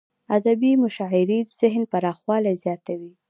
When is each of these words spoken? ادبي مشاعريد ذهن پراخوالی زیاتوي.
ادبي 0.35 0.71
مشاعريد 0.83 1.47
ذهن 1.61 1.83
پراخوالی 1.91 2.53
زیاتوي. 2.63 3.11